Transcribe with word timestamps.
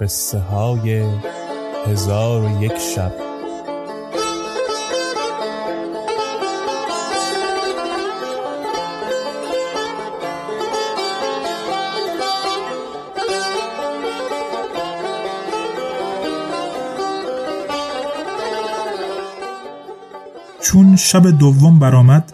قصه 0.00 0.38
های 0.38 1.04
هزار 1.86 2.44
و 2.44 2.62
یک 2.62 2.78
شب. 2.78 3.12
چون 20.60 20.96
شب 20.96 21.30
دوم 21.30 21.78
برآمد 21.78 22.32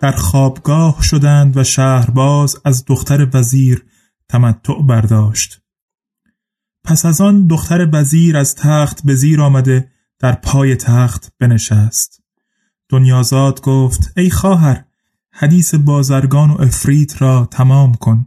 در 0.00 0.12
خوابگاه 0.12 1.02
شدند 1.02 1.56
و 1.56 1.64
شهرباز 1.64 2.56
از 2.64 2.84
دختر 2.84 3.28
وزیر 3.32 3.84
تمتع 4.28 4.82
برداشت. 4.88 5.61
پس 6.84 7.06
از 7.06 7.20
آن 7.20 7.46
دختر 7.46 7.88
وزیر 7.92 8.36
از 8.36 8.54
تخت 8.54 9.02
به 9.04 9.14
زیر 9.14 9.40
آمده 9.40 9.90
در 10.18 10.32
پای 10.32 10.76
تخت 10.76 11.32
بنشست. 11.38 12.22
دنیازاد 12.88 13.60
گفت 13.60 14.12
ای 14.16 14.30
خواهر 14.30 14.84
حدیث 15.30 15.74
بازرگان 15.74 16.50
و 16.50 16.62
افریت 16.62 17.22
را 17.22 17.48
تمام 17.50 17.94
کن. 17.94 18.26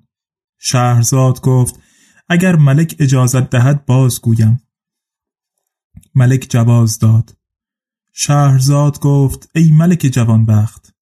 شهرزاد 0.58 1.42
گفت 1.42 1.80
اگر 2.30 2.56
ملک 2.56 2.96
اجازت 3.00 3.50
دهد 3.50 3.86
بازگویم 3.86 4.62
ملک 6.16 6.48
جواز 6.50 7.00
داد. 7.00 7.38
شهرزاد 8.14 9.00
گفت 9.00 9.50
ای 9.56 9.72
ملک 9.72 10.00
جوانبخت 10.00 10.96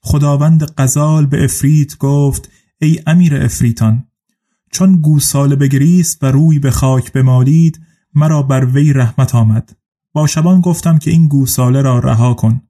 خداوند 0.00 0.62
قزال 0.62 1.26
به 1.26 1.44
افریت 1.44 1.98
گفت 1.98 2.50
ای 2.80 3.02
امیر 3.06 3.36
افریتان 3.36 4.08
چون 4.74 4.96
گوساله 4.96 5.56
بگریست 5.56 6.22
و 6.22 6.26
روی 6.26 6.58
به 6.58 6.70
خاک 6.70 7.12
بمالید 7.12 7.80
مرا 8.14 8.42
بر 8.42 8.64
وی 8.64 8.92
رحمت 8.92 9.34
آمد. 9.34 9.76
با 10.12 10.26
شبان 10.26 10.60
گفتم 10.60 10.98
که 10.98 11.10
این 11.10 11.28
گوساله 11.28 11.82
را 11.82 11.98
رها 11.98 12.34
کن. 12.34 12.60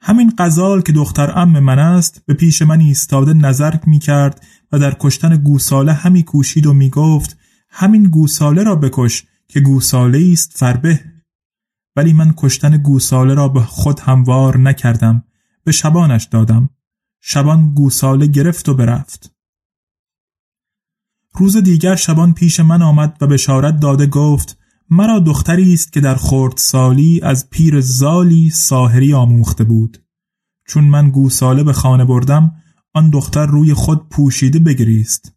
همین 0.00 0.32
قزال 0.38 0.82
که 0.82 0.92
دختر 0.92 1.38
ام 1.38 1.58
من 1.58 1.78
است 1.78 2.22
به 2.26 2.34
پیش 2.34 2.62
من 2.62 2.80
ایستاده 2.80 3.34
نظر 3.34 3.74
می 3.86 3.98
کرد 3.98 4.44
و 4.72 4.78
در 4.78 4.96
کشتن 5.00 5.36
گوساله 5.36 5.92
همی 5.92 6.22
کوشید 6.22 6.66
و 6.66 6.72
می 6.72 6.90
گفت 6.90 7.38
همین 7.70 8.02
گوساله 8.02 8.62
را 8.62 8.76
بکش 8.76 9.24
که 9.48 9.60
گوساله 9.60 10.32
است 10.32 10.52
فربه. 10.56 11.00
ولی 11.96 12.12
من 12.12 12.34
کشتن 12.36 12.76
گوساله 12.76 13.34
را 13.34 13.48
به 13.48 13.60
خود 13.60 14.00
هموار 14.00 14.58
نکردم 14.58 15.24
به 15.64 15.72
شبانش 15.72 16.24
دادم. 16.24 16.70
شبان 17.20 17.74
گوساله 17.74 18.26
گرفت 18.26 18.68
و 18.68 18.74
برفت. 18.74 19.35
روز 21.38 21.56
دیگر 21.56 21.96
شبان 21.96 22.32
پیش 22.32 22.60
من 22.60 22.82
آمد 22.82 23.16
و 23.20 23.26
بشارت 23.26 23.80
داده 23.80 24.06
گفت 24.06 24.58
مرا 24.90 25.18
دختری 25.18 25.74
است 25.74 25.92
که 25.92 26.00
در 26.00 26.14
خورد 26.14 26.56
سالی 26.56 27.20
از 27.22 27.50
پیر 27.50 27.80
زالی 27.80 28.50
ساهری 28.50 29.14
آموخته 29.14 29.64
بود. 29.64 30.02
چون 30.68 30.84
من 30.84 31.10
گوساله 31.10 31.64
به 31.64 31.72
خانه 31.72 32.04
بردم 32.04 32.52
آن 32.94 33.10
دختر 33.10 33.46
روی 33.46 33.74
خود 33.74 34.08
پوشیده 34.08 34.58
بگریست. 34.58 35.32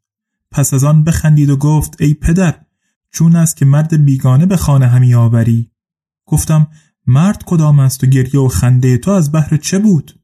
پس 0.52 0.74
از 0.74 0.84
آن 0.84 1.04
بخندید 1.04 1.50
و 1.50 1.58
گفت 1.58 2.02
ای 2.02 2.14
پدر 2.14 2.56
چون 3.12 3.36
است 3.36 3.58
که 3.58 3.66
مرد 3.66 4.06
بیگانه 4.06 4.46
به 4.46 4.58
خانه 4.58 4.88
همی 4.88 5.16
آوری؟ 5.16 5.72
گفتم 6.26 6.68
مرد 7.08 7.44
کدام 7.46 7.80
است 7.80 8.04
و 8.04 8.08
گریه 8.08 8.40
و 8.40 8.48
خنده 8.48 8.98
تو 8.98 9.12
از 9.12 9.32
بحر 9.32 9.58
چه 9.58 9.80
بود؟ 9.80 10.19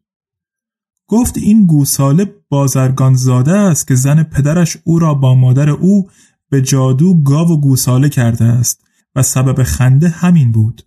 گفت 1.07 1.37
این 1.37 1.65
گوساله 1.65 2.33
بازرگان 2.49 3.13
زاده 3.13 3.51
است 3.51 3.87
که 3.87 3.95
زن 3.95 4.23
پدرش 4.23 4.77
او 4.83 4.99
را 4.99 5.13
با 5.13 5.35
مادر 5.35 5.69
او 5.69 6.09
به 6.49 6.61
جادو 6.61 7.23
گاو 7.23 7.51
و 7.51 7.57
گوساله 7.57 8.09
کرده 8.09 8.45
است 8.45 8.81
و 9.15 9.23
سبب 9.23 9.63
خنده 9.63 10.09
همین 10.09 10.51
بود. 10.51 10.81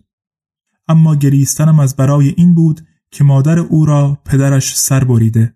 اما 0.87 1.15
گریستنم 1.15 1.79
از 1.79 1.95
برای 1.95 2.33
این 2.37 2.55
بود 2.55 2.81
که 3.11 3.23
مادر 3.23 3.59
او 3.59 3.85
را 3.85 4.17
پدرش 4.25 4.77
سر 4.77 5.03
بریده. 5.03 5.55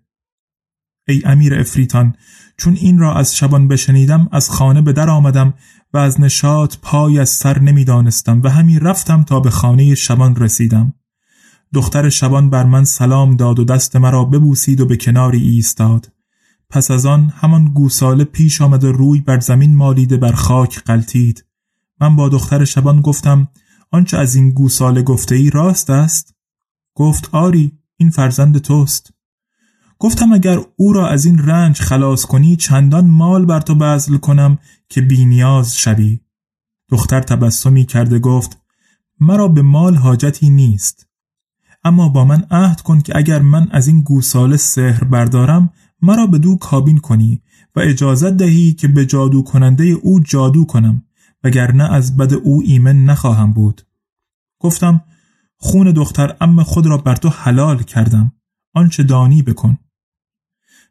ای 1.08 1.22
امیر 1.24 1.54
افریتان 1.54 2.16
چون 2.56 2.74
این 2.74 2.98
را 2.98 3.14
از 3.14 3.36
شبان 3.36 3.68
بشنیدم 3.68 4.28
از 4.32 4.50
خانه 4.50 4.82
به 4.82 4.92
در 4.92 5.10
آمدم 5.10 5.54
و 5.92 5.98
از 5.98 6.20
نشاط 6.20 6.76
پای 6.82 7.18
از 7.18 7.28
سر 7.28 7.58
نمی‌دانستم 7.58 8.42
و 8.42 8.48
همین 8.48 8.80
رفتم 8.80 9.22
تا 9.22 9.40
به 9.40 9.50
خانه 9.50 9.94
شبان 9.94 10.36
رسیدم. 10.36 10.94
دختر 11.74 12.08
شبان 12.08 12.50
بر 12.50 12.64
من 12.64 12.84
سلام 12.84 13.36
داد 13.36 13.58
و 13.58 13.64
دست 13.64 13.96
مرا 13.96 14.24
ببوسید 14.24 14.80
و 14.80 14.86
به 14.86 14.96
کناری 14.96 15.48
ایستاد. 15.48 16.12
پس 16.70 16.90
از 16.90 17.06
آن 17.06 17.32
همان 17.36 17.64
گوساله 17.64 18.24
پیش 18.24 18.62
آمد 18.62 18.84
و 18.84 18.92
روی 18.92 19.20
بر 19.20 19.40
زمین 19.40 19.76
مالیده 19.76 20.16
بر 20.16 20.32
خاک 20.32 20.78
قلتید 20.78 21.44
من 22.00 22.16
با 22.16 22.28
دختر 22.28 22.64
شبان 22.64 23.00
گفتم 23.00 23.48
آنچه 23.90 24.18
از 24.18 24.34
این 24.34 24.50
گوساله 24.50 25.02
گفته 25.02 25.34
ای 25.34 25.50
راست 25.50 25.90
است؟ 25.90 26.34
گفت 26.94 27.28
آری 27.32 27.72
این 27.96 28.10
فرزند 28.10 28.58
توست. 28.58 29.10
گفتم 29.98 30.32
اگر 30.32 30.60
او 30.76 30.92
را 30.92 31.08
از 31.08 31.24
این 31.24 31.38
رنج 31.38 31.80
خلاص 31.80 32.24
کنی 32.24 32.56
چندان 32.56 33.06
مال 33.06 33.44
بر 33.46 33.60
تو 33.60 33.74
بذل 33.74 34.16
کنم 34.16 34.58
که 34.88 35.00
بینیاز 35.00 35.76
شوی. 35.76 36.20
دختر 36.88 37.20
تبسمی 37.20 37.84
کرده 37.84 38.18
گفت 38.18 38.58
مرا 39.20 39.48
به 39.48 39.62
مال 39.62 39.94
حاجتی 39.94 40.50
نیست. 40.50 41.06
اما 41.84 42.08
با 42.08 42.24
من 42.24 42.44
عهد 42.50 42.80
کن 42.80 43.00
که 43.00 43.16
اگر 43.16 43.42
من 43.42 43.68
از 43.70 43.88
این 43.88 44.00
گوساله 44.00 44.56
سحر 44.56 45.04
بردارم 45.04 45.70
مرا 46.02 46.26
به 46.26 46.38
دو 46.38 46.56
کابین 46.56 46.98
کنی 46.98 47.42
و 47.76 47.80
اجازت 47.80 48.36
دهی 48.36 48.72
که 48.72 48.88
به 48.88 49.06
جادو 49.06 49.42
کننده 49.42 49.84
او 49.84 50.20
جادو 50.20 50.64
کنم 50.64 51.02
وگرنه 51.44 51.92
از 51.92 52.16
بد 52.16 52.34
او 52.34 52.62
ایمن 52.64 53.04
نخواهم 53.04 53.52
بود. 53.52 53.82
گفتم 54.60 55.04
خون 55.56 55.92
دختر 55.92 56.36
ام 56.40 56.62
خود 56.62 56.86
را 56.86 56.98
بر 56.98 57.16
تو 57.16 57.28
حلال 57.28 57.82
کردم 57.82 58.32
آنچه 58.74 59.02
دانی 59.02 59.42
بکن. 59.42 59.78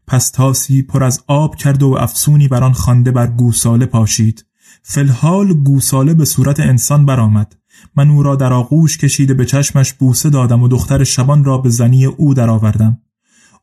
پس 0.08 0.30
تاسی 0.30 0.82
پر 0.82 1.04
از 1.04 1.24
آب 1.28 1.56
کرد 1.56 1.84
و 1.84 1.98
افسونی 2.00 2.48
بر 2.48 2.64
آن 2.64 2.74
خوانده 2.74 3.12
بر 3.12 3.28
گوساله 3.28 3.86
پاشید. 3.86 4.46
فلحال 4.82 5.54
گوساله 5.54 6.14
به 6.14 6.26
صورت 6.26 6.60
انسان 6.60 7.06
برآمد. 7.06 7.56
من 7.96 8.10
او 8.10 8.24
را 8.24 8.36
در 8.36 8.54
آغوش 8.54 8.98
کشیده 8.98 9.34
به 9.34 9.46
چشمش 9.46 9.94
بوسه 9.94 10.30
دادم 10.30 10.64
و 10.64 10.68
دختر 10.68 11.04
شبان 11.04 11.44
را 11.44 11.58
به 11.58 11.70
زنی 11.70 12.06
او 12.06 12.34
درآوردم. 12.34 13.02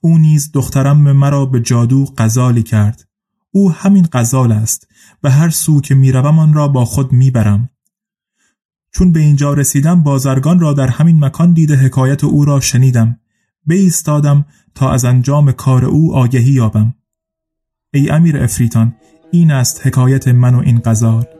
او 0.00 0.18
نیز 0.18 0.50
دخترم 0.52 1.12
مرا 1.12 1.46
به 1.46 1.60
جادو 1.60 2.04
قزالی 2.18 2.62
کرد. 2.62 3.08
او 3.50 3.72
همین 3.72 4.08
غزال 4.12 4.52
است. 4.52 4.86
و 5.22 5.30
هر 5.30 5.50
سو 5.50 5.80
که 5.80 5.94
می‌روم 5.94 6.38
آن 6.38 6.54
را 6.54 6.68
با 6.68 6.84
خود 6.84 7.12
می‌برم. 7.12 7.70
چون 8.92 9.12
به 9.12 9.20
اینجا 9.20 9.54
رسیدم 9.54 10.02
بازرگان 10.02 10.60
را 10.60 10.72
در 10.72 10.88
همین 10.88 11.24
مکان 11.24 11.52
دیده 11.52 11.76
حکایت 11.76 12.24
او 12.24 12.44
را 12.44 12.60
شنیدم. 12.60 13.20
ایستادم 13.70 14.44
تا 14.74 14.90
از 14.90 15.04
انجام 15.04 15.52
کار 15.52 15.84
او 15.84 16.14
آگهی 16.14 16.52
یابم. 16.52 16.94
ای 17.94 18.10
امیر 18.10 18.42
افریتان 18.42 18.94
این 19.30 19.50
است 19.50 19.86
حکایت 19.86 20.28
من 20.28 20.54
و 20.54 20.58
این 20.58 20.80
غزال. 20.84 21.39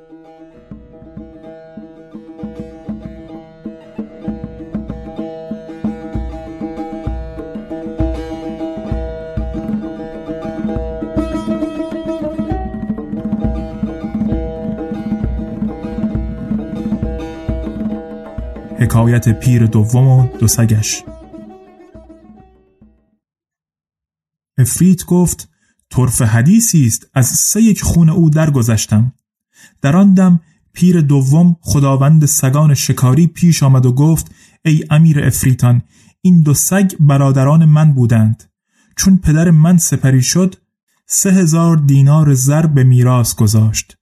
حکایت 19.00 19.28
پیر 19.28 19.66
دوم 19.66 20.08
و 20.08 20.26
دو 20.38 20.48
سگش. 20.48 21.02
افریت 24.58 25.04
گفت 25.04 25.48
طرف 25.90 26.22
حدیثی 26.22 26.86
است 26.86 27.06
از 27.14 27.26
سه 27.26 27.62
یک 27.62 27.82
خون 27.82 28.08
او 28.08 28.30
درگذشتم. 28.30 29.12
در 29.82 29.96
آن 29.96 30.14
دم 30.14 30.40
پیر 30.72 31.00
دوم 31.00 31.56
خداوند 31.60 32.24
سگان 32.24 32.74
شکاری 32.74 33.26
پیش 33.26 33.62
آمد 33.62 33.86
و 33.86 33.92
گفت 33.92 34.34
ای 34.64 34.84
امیر 34.90 35.24
افریتان 35.24 35.82
این 36.22 36.42
دو 36.42 36.54
سگ 36.54 36.90
برادران 37.00 37.64
من 37.64 37.92
بودند. 37.92 38.44
چون 38.96 39.18
پدر 39.18 39.50
من 39.50 39.78
سپری 39.78 40.22
شد 40.22 40.54
سه 41.06 41.30
هزار 41.30 41.76
دینار 41.76 42.34
زر 42.34 42.66
به 42.66 42.84
میراث 42.84 43.34
گذاشت. 43.34 43.96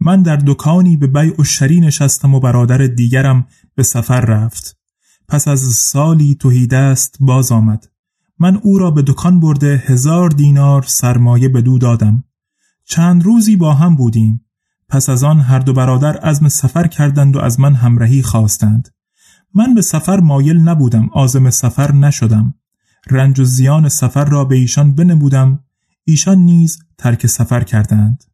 من 0.00 0.22
در 0.22 0.36
دکانی 0.36 0.96
به 0.96 1.06
بیع 1.06 1.40
و 1.40 1.44
شری 1.44 1.80
نشستم 1.80 2.34
و 2.34 2.40
برادر 2.40 2.78
دیگرم 2.78 3.46
به 3.78 3.84
سفر 3.84 4.20
رفت. 4.20 4.76
پس 5.28 5.48
از 5.48 5.60
سالی 5.60 6.34
توهیده 6.34 6.76
است 6.76 7.16
باز 7.20 7.52
آمد. 7.52 7.88
من 8.38 8.56
او 8.56 8.78
را 8.78 8.90
به 8.90 9.02
دکان 9.02 9.40
برده 9.40 9.82
هزار 9.86 10.30
دینار 10.30 10.82
سرمایه 10.82 11.48
به 11.48 11.62
دو 11.62 11.78
دادم. 11.78 12.24
چند 12.84 13.24
روزی 13.24 13.56
با 13.56 13.74
هم 13.74 13.96
بودیم. 13.96 14.44
پس 14.88 15.08
از 15.08 15.24
آن 15.24 15.40
هر 15.40 15.58
دو 15.58 15.72
برادر 15.72 16.16
عزم 16.16 16.48
سفر 16.48 16.86
کردند 16.86 17.36
و 17.36 17.38
از 17.38 17.60
من 17.60 17.74
همراهی 17.74 18.22
خواستند. 18.22 18.88
من 19.54 19.74
به 19.74 19.82
سفر 19.82 20.20
مایل 20.20 20.56
نبودم 20.56 21.08
آزم 21.12 21.50
سفر 21.50 21.92
نشدم. 21.92 22.54
رنج 23.10 23.40
و 23.40 23.44
زیان 23.44 23.88
سفر 23.88 24.24
را 24.24 24.44
به 24.44 24.56
ایشان 24.56 24.94
بنبودم 24.94 25.64
ایشان 26.04 26.38
نیز 26.38 26.78
ترک 26.98 27.26
سفر 27.26 27.64
کردند. 27.64 28.24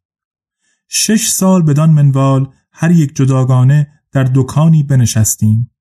شش 0.87 1.27
سال 1.27 1.61
بدان 1.61 1.89
منوال 1.89 2.49
هر 2.71 2.91
یک 2.91 3.15
جداگانه 3.15 3.94
در 4.15 4.31
دکانی 4.33 4.83
بنشستیم. 4.83 5.71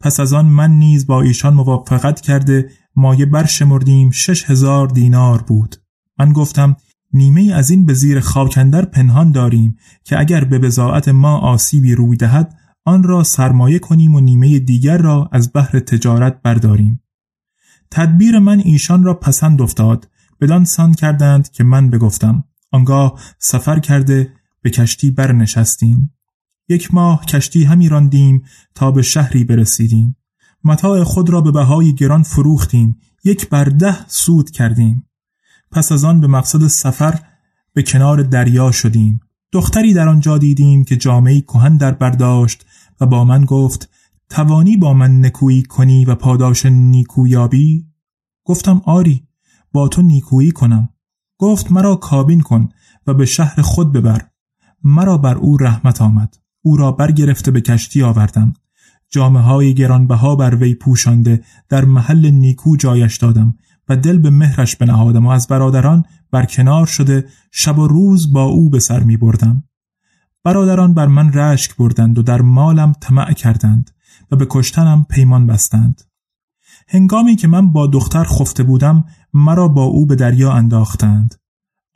پس 0.00 0.20
از 0.20 0.32
آن 0.32 0.46
من 0.46 0.70
نیز 0.70 1.06
با 1.06 1.22
ایشان 1.22 1.54
موافقت 1.54 2.20
کرده 2.20 2.70
مایه 2.96 3.26
برشمردیم 3.26 4.10
شش 4.10 4.50
هزار 4.50 4.88
دینار 4.88 5.42
بود. 5.42 5.76
من 6.18 6.32
گفتم 6.32 6.76
نیمه 7.12 7.52
از 7.54 7.70
این 7.70 7.86
به 7.86 7.94
زیر 7.94 8.20
خاکندر 8.20 8.84
پنهان 8.84 9.32
داریم 9.32 9.76
که 10.04 10.20
اگر 10.20 10.44
به 10.44 10.58
بزاعت 10.58 11.08
ما 11.08 11.38
آسیبی 11.38 11.94
روی 11.94 12.16
دهد 12.16 12.54
آن 12.84 13.02
را 13.02 13.22
سرمایه 13.22 13.78
کنیم 13.78 14.14
و 14.14 14.20
نیمه 14.20 14.58
دیگر 14.58 14.98
را 14.98 15.28
از 15.32 15.50
بحر 15.54 15.78
تجارت 15.78 16.42
برداریم. 16.42 17.02
تدبیر 17.90 18.38
من 18.38 18.60
ایشان 18.60 19.04
را 19.04 19.14
پسند 19.14 19.62
افتاد. 19.62 20.08
بدان 20.40 20.64
سان 20.64 20.94
کردند 20.94 21.50
که 21.50 21.64
من 21.64 21.90
بگفتم 21.90 22.44
آنگاه 22.72 23.20
سفر 23.38 23.78
کرده 23.78 24.32
به 24.62 24.70
کشتی 24.70 25.10
برنشستیم. 25.10 26.14
یک 26.68 26.94
ماه 26.94 27.26
کشتی 27.26 27.64
همی 27.64 27.88
راندیم 27.88 28.42
تا 28.74 28.90
به 28.90 29.02
شهری 29.02 29.44
برسیدیم. 29.44 30.16
متاع 30.64 31.04
خود 31.04 31.30
را 31.30 31.40
به 31.40 31.50
بهای 31.50 31.94
گران 31.94 32.22
فروختیم. 32.22 32.98
یک 33.24 33.48
بر 33.48 33.64
ده 33.64 34.08
سود 34.08 34.50
کردیم. 34.50 35.08
پس 35.70 35.92
از 35.92 36.04
آن 36.04 36.20
به 36.20 36.26
مقصد 36.26 36.66
سفر 36.66 37.20
به 37.72 37.82
کنار 37.82 38.22
دریا 38.22 38.70
شدیم. 38.70 39.20
دختری 39.52 39.94
در 39.94 40.08
آنجا 40.08 40.38
دیدیم 40.38 40.84
که 40.84 40.96
جامعی 40.96 41.40
کهن 41.40 41.76
در 41.76 41.92
برداشت 41.92 42.66
و 43.00 43.06
با 43.06 43.24
من 43.24 43.44
گفت 43.44 43.90
توانی 44.28 44.76
با 44.76 44.94
من 44.94 45.24
نکویی 45.24 45.62
کنی 45.62 46.04
و 46.04 46.14
پاداش 46.14 46.66
نیکویابی؟ 46.66 47.86
گفتم 48.44 48.82
آری 48.84 49.28
با 49.72 49.88
تو 49.88 50.02
نیکویی 50.02 50.52
کنم. 50.52 50.88
گفت 51.38 51.72
مرا 51.72 51.96
کابین 51.96 52.40
کن 52.40 52.68
و 53.06 53.14
به 53.14 53.26
شهر 53.26 53.62
خود 53.62 53.92
ببر. 53.92 54.22
مرا 54.84 55.18
بر 55.18 55.34
او 55.34 55.56
رحمت 55.56 56.02
آمد. 56.02 56.43
او 56.66 56.76
را 56.76 56.92
برگرفته 56.92 57.50
به 57.50 57.60
کشتی 57.60 58.02
آوردم 58.02 58.52
جامعه 59.10 59.42
های 59.42 59.74
گرانبها 59.74 60.36
بر 60.36 60.54
وی 60.54 60.74
پوشانده 60.74 61.44
در 61.68 61.84
محل 61.84 62.30
نیکو 62.30 62.76
جایش 62.76 63.16
دادم 63.16 63.54
و 63.88 63.96
دل 63.96 64.18
به 64.18 64.30
مهرش 64.30 64.76
بنهادم 64.76 65.26
و 65.26 65.28
از 65.28 65.46
برادران 65.46 66.04
برکنار 66.30 66.86
شده 66.86 67.28
شب 67.50 67.78
و 67.78 67.86
روز 67.86 68.32
با 68.32 68.44
او 68.44 68.70
به 68.70 68.78
سر 68.78 69.02
می 69.02 69.16
بردم. 69.16 69.64
برادران 70.44 70.94
بر 70.94 71.06
من 71.06 71.32
رشک 71.32 71.76
بردند 71.76 72.18
و 72.18 72.22
در 72.22 72.40
مالم 72.40 72.92
طمع 73.00 73.32
کردند 73.32 73.90
و 74.30 74.36
به 74.36 74.46
کشتنم 74.50 75.06
پیمان 75.10 75.46
بستند. 75.46 76.02
هنگامی 76.88 77.36
که 77.36 77.48
من 77.48 77.72
با 77.72 77.86
دختر 77.86 78.24
خفته 78.24 78.62
بودم 78.62 79.04
مرا 79.34 79.68
با 79.68 79.84
او 79.84 80.06
به 80.06 80.16
دریا 80.16 80.52
انداختند. 80.52 81.34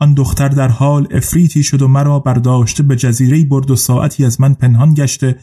آن 0.01 0.15
دختر 0.15 0.49
در 0.49 0.69
حال 0.69 1.09
افریتی 1.11 1.63
شد 1.63 1.83
و 1.83 1.89
مرا 1.89 2.19
برداشته 2.19 2.83
به 2.83 2.97
جزیره 2.97 3.45
برد 3.45 3.71
و 3.71 3.77
ساعتی 3.77 4.25
از 4.25 4.41
من 4.41 4.55
پنهان 4.55 4.95
گشته. 4.95 5.39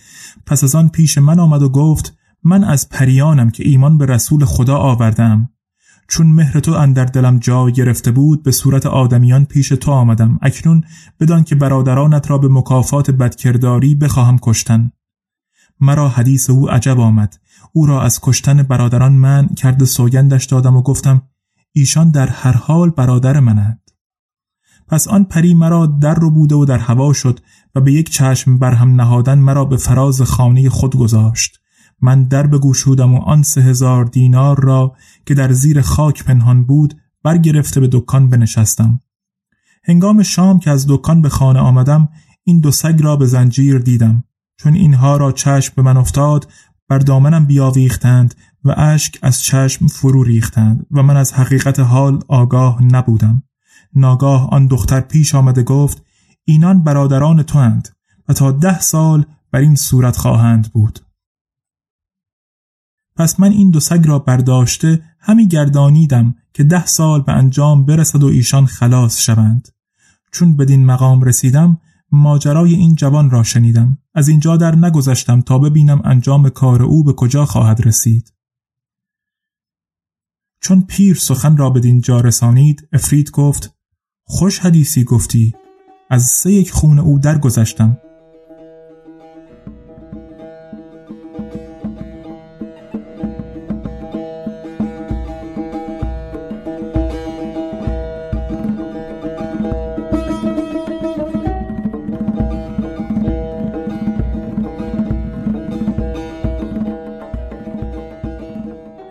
پس 0.45 0.63
از 0.63 0.75
آن 0.75 0.89
پیش 0.89 1.17
من 1.17 1.39
آمد 1.39 1.61
و 1.61 1.69
گفت 1.69 2.17
من 2.43 2.63
از 2.63 2.89
پریانم 2.89 3.49
که 3.49 3.67
ایمان 3.67 3.97
به 3.97 4.05
رسول 4.05 4.45
خدا 4.45 4.77
آوردم. 4.77 5.49
چون 6.07 6.27
مهر 6.27 6.59
تو 6.59 6.71
اندر 6.71 7.05
دلم 7.05 7.39
جا 7.39 7.69
گرفته 7.69 8.11
بود 8.11 8.43
به 8.43 8.51
صورت 8.51 8.85
آدمیان 8.85 9.45
پیش 9.45 9.69
تو 9.69 9.91
آمدم. 9.91 10.39
اکنون 10.41 10.83
بدان 11.19 11.43
که 11.43 11.55
برادرانت 11.55 12.29
را 12.29 12.37
به 12.37 12.47
مکافات 12.47 13.11
بدکرداری 13.11 13.95
بخواهم 13.95 14.39
کشتن. 14.41 14.91
مرا 15.79 16.09
حدیث 16.09 16.49
او 16.49 16.69
عجب 16.69 16.99
آمد. 16.99 17.39
او 17.73 17.85
را 17.85 18.01
از 18.01 18.19
کشتن 18.21 18.63
برادران 18.63 19.13
من 19.13 19.47
کرده 19.47 19.85
سوگندش 19.85 20.45
دادم 20.45 20.75
و 20.75 20.81
گفتم 20.81 21.21
ایشان 21.71 22.11
در 22.11 22.27
هر 22.27 22.57
حال 22.57 22.89
برادر 22.89 23.39
منند. 23.39 23.84
پس 24.87 25.07
آن 25.07 25.23
پری 25.23 25.53
مرا 25.53 25.85
در 25.85 26.15
رو 26.15 26.31
بوده 26.31 26.55
و 26.55 26.65
در 26.65 26.77
هوا 26.77 27.13
شد 27.13 27.39
و 27.75 27.81
به 27.81 27.93
یک 27.93 28.09
چشم 28.09 28.57
بر 28.57 28.73
هم 28.73 28.95
نهادن 29.01 29.37
مرا 29.37 29.65
به 29.65 29.77
فراز 29.77 30.21
خانه 30.21 30.69
خود 30.69 30.95
گذاشت. 30.95 31.59
من 32.01 32.23
در 32.23 32.47
بگوشودم 32.47 33.13
و 33.13 33.17
آن 33.17 33.43
سه 33.43 33.61
هزار 33.61 34.05
دینار 34.05 34.63
را 34.63 34.95
که 35.25 35.33
در 35.33 35.51
زیر 35.51 35.81
خاک 35.81 36.23
پنهان 36.23 36.63
بود 36.63 36.93
برگرفته 37.23 37.79
به 37.79 37.89
دکان 37.91 38.29
بنشستم. 38.29 38.99
هنگام 39.83 40.23
شام 40.23 40.59
که 40.59 40.71
از 40.71 40.85
دکان 40.89 41.21
به 41.21 41.29
خانه 41.29 41.59
آمدم 41.59 42.09
این 42.43 42.59
دو 42.59 42.71
سگ 42.71 43.01
را 43.03 43.15
به 43.15 43.25
زنجیر 43.25 43.77
دیدم. 43.77 44.23
چون 44.57 44.73
اینها 44.73 45.17
را 45.17 45.31
چشم 45.31 45.73
به 45.75 45.81
من 45.81 45.97
افتاد 45.97 46.51
بر 46.89 46.99
دامنم 46.99 47.45
بیاویختند 47.45 48.35
و 48.63 48.73
اشک 48.77 49.19
از 49.21 49.41
چشم 49.41 49.87
فرو 49.87 50.23
ریختند 50.23 50.85
و 50.91 51.03
من 51.03 51.17
از 51.17 51.33
حقیقت 51.33 51.79
حال 51.79 52.19
آگاه 52.27 52.83
نبودم. 52.83 53.43
ناگاه 53.95 54.49
آن 54.49 54.67
دختر 54.67 55.01
پیش 55.01 55.35
آمده 55.35 55.63
گفت 55.63 56.03
اینان 56.45 56.83
برادران 56.83 57.43
تو 57.43 57.59
هند 57.59 57.89
و 58.29 58.33
تا 58.33 58.51
ده 58.51 58.79
سال 58.79 59.25
بر 59.51 59.59
این 59.59 59.75
صورت 59.75 60.17
خواهند 60.17 60.71
بود. 60.71 60.99
پس 63.15 63.39
من 63.39 63.51
این 63.51 63.69
دو 63.69 63.79
سگ 63.79 64.07
را 64.07 64.19
برداشته 64.19 65.03
همی 65.19 65.47
گردانیدم 65.47 66.35
که 66.53 66.63
ده 66.63 66.85
سال 66.85 67.21
به 67.21 67.31
انجام 67.31 67.85
برسد 67.85 68.23
و 68.23 68.27
ایشان 68.27 68.65
خلاص 68.65 69.21
شوند. 69.21 69.67
چون 70.31 70.57
بدین 70.57 70.85
مقام 70.85 71.21
رسیدم 71.21 71.77
ماجرای 72.11 72.73
این 72.73 72.95
جوان 72.95 73.29
را 73.29 73.43
شنیدم. 73.43 73.97
از 74.13 74.27
اینجا 74.27 74.57
در 74.57 74.75
نگذشتم 74.75 75.41
تا 75.41 75.59
ببینم 75.59 76.01
انجام 76.03 76.49
کار 76.49 76.83
او 76.83 77.03
به 77.03 77.13
کجا 77.13 77.45
خواهد 77.45 77.87
رسید. 77.87 78.33
چون 80.61 80.81
پیر 80.81 81.15
سخن 81.15 81.57
را 81.57 81.69
بدین 81.69 82.01
جا 82.01 82.19
رسانید 82.19 82.87
افرید 82.93 83.31
گفت 83.31 83.74
خوش 84.27 84.59
حدیثی 84.59 85.03
گفتی. 85.03 85.53
از 86.09 86.23
سه 86.23 86.51
یک 86.51 86.71
خون 86.71 86.99
او 86.99 87.19
درگذشتم. 87.19 87.97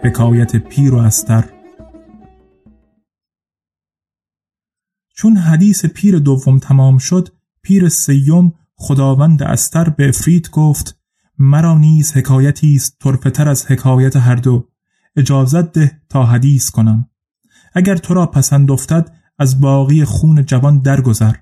حکایت 0.02 0.56
پیر 0.56 0.94
و 0.94 0.99
استر 0.99 1.44
چون 5.25 5.37
حدیث 5.37 5.85
پیر 5.85 6.19
دوم 6.19 6.59
تمام 6.59 6.99
شد 6.99 7.28
پیر 7.62 7.88
سیوم 7.88 8.52
خداوند 8.75 9.43
استر 9.43 9.88
به 9.88 10.09
افرید 10.09 10.50
گفت 10.50 10.99
مرا 11.38 11.78
نیز 11.78 12.12
حکایتی 12.12 12.75
است 12.75 12.97
طرفتر 13.00 13.49
از 13.49 13.66
حکایت 13.66 14.16
هر 14.16 14.35
دو. 14.35 14.69
اجازت 15.16 15.73
ده 15.73 16.00
تا 16.09 16.26
حدیث 16.26 16.71
کنم. 16.71 17.11
اگر 17.75 17.97
تو 17.97 18.14
را 18.14 18.26
پسند 18.26 18.71
افتد 18.71 19.12
از 19.38 19.61
باقی 19.61 20.04
خون 20.04 20.45
جوان 20.45 20.78
درگذر. 20.78 21.35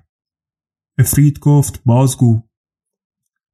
افرید 0.97 1.39
گفت 1.39 1.81
بازگو. 1.85 2.41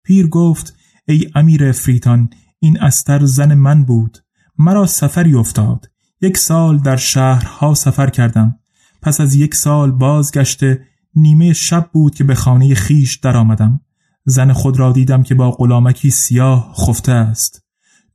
پیر 0.03 0.27
گفت 0.27 0.75
ای 1.07 1.31
امیر 1.36 1.65
افریتان 1.65 2.29
این 2.59 2.79
استر 2.79 3.25
زن 3.25 3.53
من 3.53 3.83
بود. 3.83 4.17
مرا 4.57 4.86
سفری 4.86 5.33
افتاد. 5.33 5.89
یک 6.21 6.38
سال 6.38 6.77
در 6.77 6.98
شهرها 6.98 7.74
سفر 7.74 8.09
کردم. 8.09 8.59
پس 9.01 9.22
از 9.22 9.36
یک 9.36 9.56
سال 9.56 9.91
بازگشته 9.91 10.86
نیمه 11.15 11.53
شب 11.53 11.89
بود 11.94 12.15
که 12.15 12.24
به 12.24 12.36
خانه 12.36 12.75
خیش 12.75 13.15
درآمدم. 13.15 13.82
زن 14.25 14.53
خود 14.53 14.79
را 14.79 14.91
دیدم 14.91 15.24
که 15.24 15.36
با 15.36 15.51
غلامکی 15.51 16.10
سیاه 16.10 16.74
خفته 16.77 17.12
است. 17.12 17.63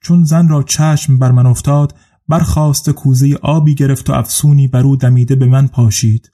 چون 0.00 0.24
زن 0.24 0.48
را 0.48 0.62
چشم 0.62 1.18
بر 1.18 1.30
من 1.30 1.46
افتاد 1.46 1.94
برخواست 2.28 2.90
کوزه 2.90 3.34
آبی 3.42 3.74
گرفت 3.74 4.10
و 4.10 4.12
افسونی 4.12 4.68
بر 4.68 4.82
او 4.82 4.96
دمیده 4.96 5.34
به 5.34 5.46
من 5.46 5.66
پاشید. 5.66 6.30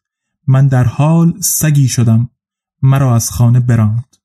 من 0.47 0.67
در 0.67 0.85
حال 0.85 1.35
سگی 1.41 1.89
شدم. 1.89 2.31
مرا 2.83 3.15
از 3.15 3.31
خانه 3.31 3.61
براند. 3.61 4.17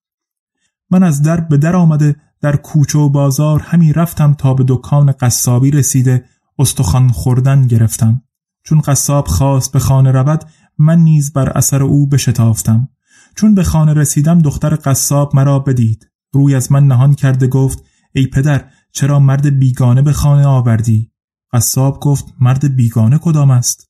من 0.92 1.04
از 1.04 1.22
در 1.22 1.40
به 1.40 1.58
در 1.58 1.76
آمده 1.76 2.16
در 2.42 2.56
کوچه 2.56 3.00
و 3.00 3.10
بازار 3.10 3.60
همی 3.60 3.94
رفتم 3.94 4.34
تا 4.34 4.54
به 4.54 4.66
دکان 4.68 5.12
قصابی 5.12 5.72
رسیده 5.72 6.26
استخوان 6.60 7.10
خوردن 7.10 7.68
گرفتم. 7.68 8.22
چون 8.66 8.82
قصاب 8.82 9.28
خواست 9.28 9.72
به 9.72 9.80
خانه 9.80 10.12
رود 10.12 10.44
من 10.78 11.00
نیز 11.00 11.34
بر 11.34 11.50
اثر 11.50 11.84
او 11.84 12.08
بشتافتم. 12.08 12.90
چون 13.36 13.56
به 13.56 13.64
خانه 13.64 13.94
رسیدم 13.94 14.40
دختر 14.40 14.76
قصاب 14.76 15.36
مرا 15.36 15.60
بدید. 15.60 16.12
روی 16.34 16.56
از 16.56 16.72
من 16.72 16.88
نهان 16.88 17.14
کرده 17.14 17.48
گفت 17.48 17.84
ای 18.16 18.28
پدر 18.28 18.70
چرا 18.92 19.20
مرد 19.20 19.60
بیگانه 19.60 20.02
به 20.02 20.14
خانه 20.14 20.46
آوردی؟ 20.46 21.12
قصاب 21.54 22.00
گفت 22.00 22.26
مرد 22.40 22.76
بیگانه 22.76 23.18
کدام 23.18 23.52
است؟ 23.52 23.90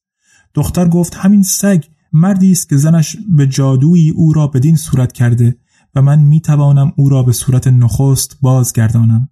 دختر 0.53 0.87
گفت 0.87 1.15
همین 1.15 1.43
سگ 1.43 1.83
مردی 2.13 2.51
است 2.51 2.69
که 2.69 2.77
زنش 2.77 3.17
به 3.37 3.47
جادویی 3.47 4.09
او 4.09 4.33
را 4.33 4.47
بدین 4.47 4.75
صورت 4.75 5.11
کرده 5.11 5.57
و 5.95 6.01
من 6.01 6.19
می 6.19 6.41
توانم 6.41 6.91
او 6.97 7.09
را 7.09 7.23
به 7.23 7.31
صورت 7.31 7.67
نخست 7.67 8.37
بازگردانم. 8.41 9.29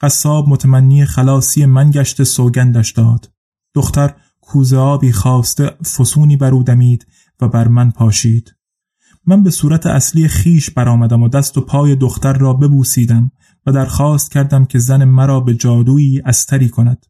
قصاب 0.00 0.48
متمنی 0.48 1.04
خلاصی 1.04 1.66
من 1.66 1.90
گشت 1.90 2.22
سوگندش 2.22 2.92
داد. 2.92 3.32
دختر 3.74 4.14
کوزه 4.40 4.76
آبی 4.76 5.12
خواسته 5.12 5.66
فسونی 5.66 6.36
بر 6.36 6.54
او 6.54 6.62
دمید 6.62 7.06
و 7.40 7.48
بر 7.48 7.68
من 7.68 7.90
پاشید. 7.90 8.54
من 9.26 9.42
به 9.42 9.50
صورت 9.50 9.86
اصلی 9.86 10.28
خیش 10.28 10.70
برآمدم 10.70 11.22
و 11.22 11.28
دست 11.28 11.58
و 11.58 11.60
پای 11.60 11.96
دختر 11.96 12.32
را 12.32 12.52
ببوسیدم 12.52 13.30
و 13.66 13.72
درخواست 13.72 14.30
کردم 14.32 14.64
که 14.64 14.78
زن 14.78 15.04
مرا 15.04 15.40
به 15.40 15.54
جادویی 15.54 16.22
استری 16.24 16.68
کند. 16.68 17.06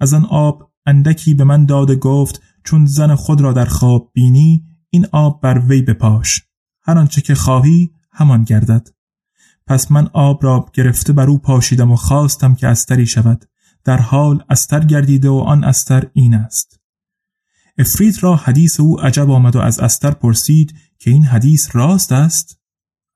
از 0.00 0.14
آن 0.14 0.24
آب 0.24 0.70
اندکی 0.86 1.34
به 1.34 1.44
من 1.44 1.66
داده 1.66 1.96
گفت 1.96 2.42
چون 2.64 2.86
زن 2.86 3.14
خود 3.14 3.40
را 3.40 3.52
در 3.52 3.64
خواب 3.64 4.10
بینی 4.14 4.64
این 4.90 5.06
آب 5.12 5.40
بر 5.42 5.58
وی 5.58 5.82
بپاش. 5.82 6.42
هر 6.82 6.98
آنچه 6.98 7.20
که 7.20 7.34
خواهی 7.34 7.90
همان 8.12 8.44
گردد. 8.44 8.88
پس 9.66 9.90
من 9.90 10.08
آب 10.12 10.44
را 10.44 10.66
گرفته 10.72 11.12
بر 11.12 11.30
او 11.30 11.38
پاشیدم 11.38 11.92
و 11.92 11.96
خواستم 11.96 12.54
که 12.54 12.68
استری 12.68 13.06
شود. 13.06 13.44
در 13.84 13.98
حال 13.98 14.44
استر 14.50 14.84
گردیده 14.84 15.28
و 15.28 15.34
آن 15.34 15.64
استر 15.64 16.10
این 16.12 16.34
است. 16.34 16.80
افرید 17.78 18.22
را 18.22 18.36
حدیث 18.36 18.80
او 18.80 19.00
عجب 19.00 19.30
آمد 19.30 19.56
و 19.56 19.60
از 19.60 19.78
استر 19.78 20.10
پرسید 20.10 20.74
که 20.98 21.10
این 21.10 21.24
حدیث 21.24 21.76
راست 21.76 22.12
است؟ 22.12 22.60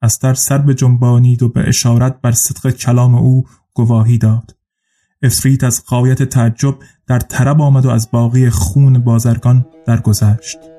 استر 0.02 0.34
سر 0.34 0.58
به 0.58 0.74
جنبانید 0.74 1.42
و 1.42 1.48
به 1.48 1.68
اشارت 1.68 2.20
بر 2.20 2.32
صدق 2.32 2.70
کلام 2.70 3.14
او 3.14 3.44
گواهی 3.74 4.18
داد. 4.18 4.56
افرید 5.22 5.64
از 5.64 5.84
قایت 5.84 6.22
تعجب 6.22 6.78
در 7.06 7.18
طرب 7.18 7.60
آمد 7.60 7.86
و 7.86 7.90
از 7.90 8.10
باقی 8.10 8.50
خون 8.50 8.98
بازرگان 8.98 9.66
درگذشت. 9.86 10.69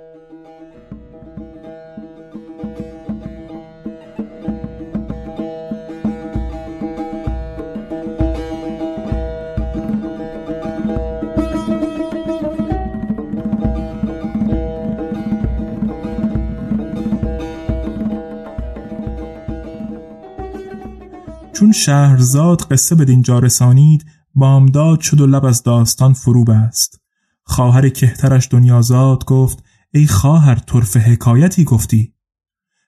چون 21.72 21.80
شهرزاد 21.80 22.62
قصه 22.62 22.96
به 22.96 23.06
دینجا 23.06 23.40
رسانید 23.40 24.06
بامداد 24.36 25.00
شد 25.00 25.22
و 25.22 25.28
لب 25.28 25.46
از 25.46 25.64
داستان 25.64 26.14
فرو 26.14 26.44
بست. 26.44 27.02
خواهر 27.44 27.90
کهترش 27.90 28.48
دنیازاد 28.52 29.26
گفت 29.26 29.64
ای 29.94 30.08
خواهر 30.08 30.56
طرف 30.56 30.98
حکایتی 30.98 31.64
گفتی. 31.64 32.14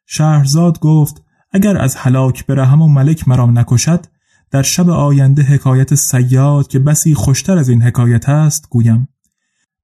شهرزاد 0.05 0.79
گفت 0.79 1.23
اگر 1.51 1.77
از 1.77 1.95
هلاک 1.95 2.45
برهم 2.45 2.81
و 2.81 2.87
ملک 2.87 3.27
مرام 3.27 3.59
نکشد 3.59 4.05
در 4.51 4.61
شب 4.61 4.89
آینده 4.89 5.43
حکایت 5.43 5.95
سیاد 5.95 6.67
که 6.67 6.79
بسی 6.79 7.13
خوشتر 7.15 7.57
از 7.57 7.69
این 7.69 7.81
حکایت 7.81 8.29
است 8.29 8.69
گویم. 8.69 9.07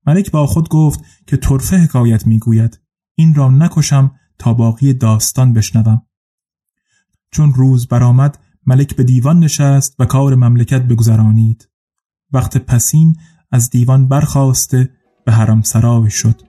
ملک 0.07 0.31
با 0.31 0.47
خود 0.47 0.69
گفت 0.69 0.99
که 1.27 1.37
طرفه 1.37 1.77
حکایت 1.77 2.27
می‌گوید. 2.27 2.79
این 3.15 3.35
را 3.35 3.49
نکشم 3.49 4.11
تا 4.39 4.53
باقی 4.53 4.93
داستان 4.93 5.53
بشنوم. 5.53 6.01
چون 7.31 7.53
روز 7.53 7.87
برآمد 7.87 8.37
ملک 8.69 8.95
به 8.95 9.03
دیوان 9.03 9.39
نشست 9.39 9.95
و 9.99 10.05
کار 10.05 10.35
مملکت 10.35 10.81
بگذرانید. 10.81 11.69
وقت 12.33 12.57
پسین 12.57 13.15
از 13.51 13.69
دیوان 13.69 14.07
برخواسته 14.07 14.89
به 15.25 15.31
حرم 15.31 15.61
سرای 15.61 16.09
شد. 16.09 16.48